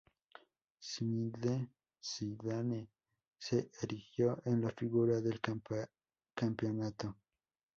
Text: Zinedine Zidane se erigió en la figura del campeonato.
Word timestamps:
Zinedine 0.81 1.69
Zidane 2.01 2.89
se 3.37 3.69
erigió 3.83 4.41
en 4.45 4.61
la 4.63 4.71
figura 4.71 5.21
del 5.21 5.39
campeonato. 6.33 7.17